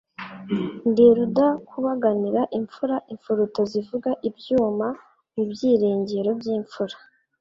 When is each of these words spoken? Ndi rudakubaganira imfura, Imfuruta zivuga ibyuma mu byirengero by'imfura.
Ndi 0.89 1.05
rudakubaganira 1.17 2.41
imfura, 2.57 2.95
Imfuruta 3.11 3.59
zivuga 3.71 4.09
ibyuma 4.29 4.87
mu 5.33 5.43
byirengero 5.51 6.29
by'imfura. 6.39 6.95